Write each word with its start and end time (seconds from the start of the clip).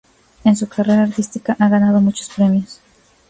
En 0.45 0.55
su 0.55 0.67
carrera 0.67 1.03
artística 1.03 1.55
ha 1.59 1.69
ganado 1.69 2.01
muchos 2.01 2.27
premios. 2.29 2.79